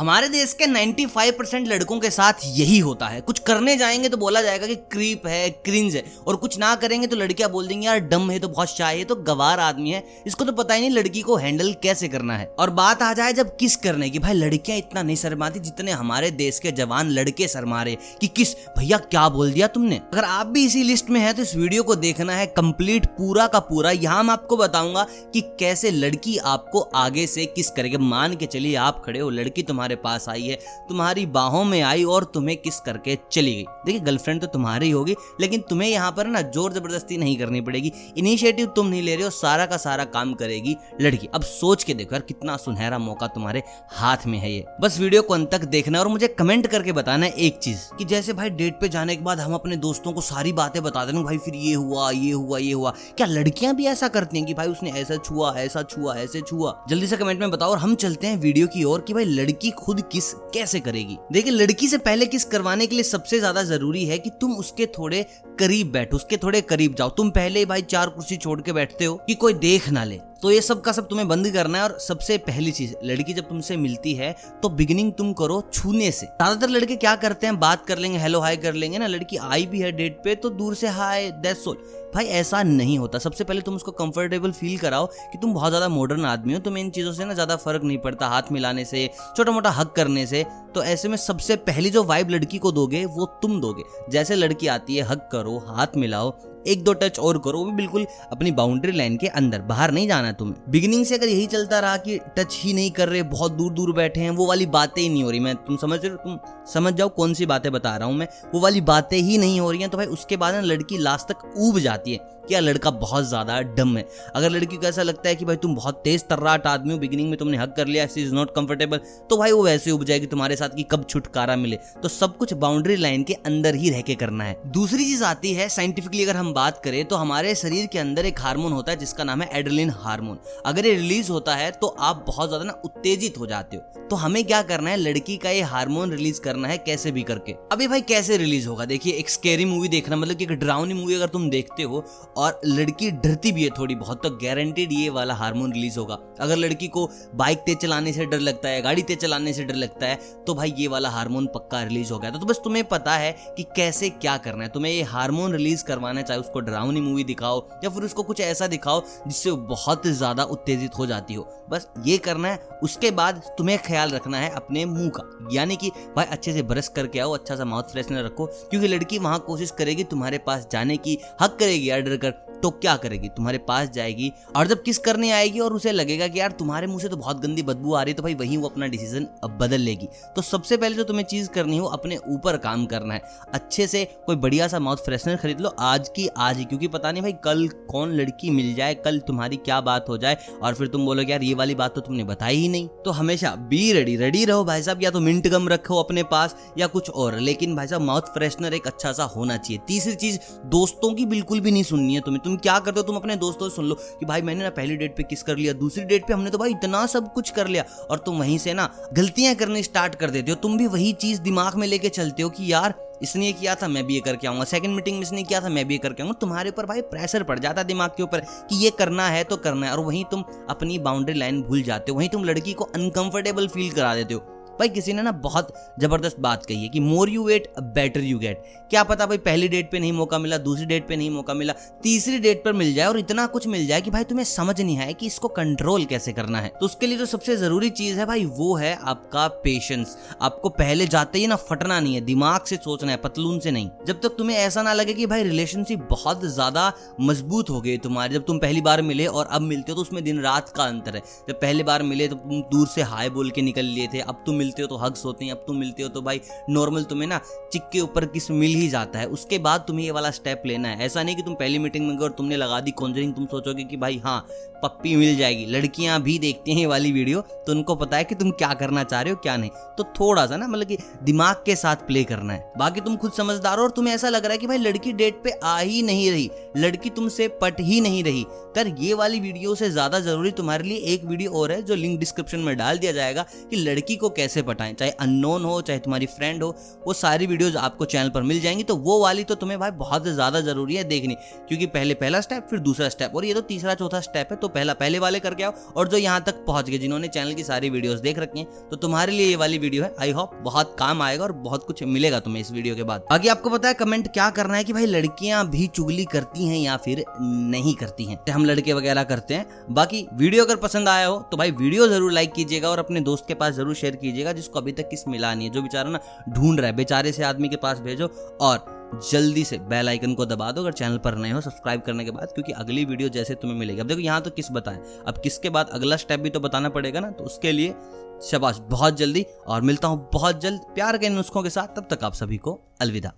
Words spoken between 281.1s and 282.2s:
एक वीडियो और है, जो लिंक